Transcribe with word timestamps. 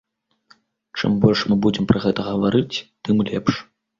Чым 0.99 1.11
больш 1.25 1.43
мы 1.51 1.57
будзем 1.65 1.85
пра 1.91 2.01
гэта 2.05 2.25
гаварыць, 2.31 2.83
тым 3.09 3.21
лепш. 3.31 3.53